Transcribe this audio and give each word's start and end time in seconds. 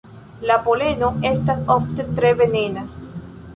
La 0.51 0.55
poleno 0.67 1.09
estas 1.31 1.63
ofte 1.75 2.09
tre 2.21 2.35
venena. 2.43 2.87